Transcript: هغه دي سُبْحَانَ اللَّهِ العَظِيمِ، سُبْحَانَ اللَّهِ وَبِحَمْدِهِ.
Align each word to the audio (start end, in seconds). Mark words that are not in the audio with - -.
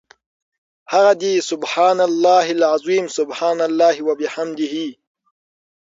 هغه 0.93 1.13
دي 1.21 1.33
سُبْحَانَ 1.49 1.97
اللَّهِ 2.09 2.45
العَظِيمِ، 2.57 3.05
سُبْحَانَ 3.17 3.59
اللَّهِ 3.69 3.95
وَبِحَمْدِهِ. 4.07 4.75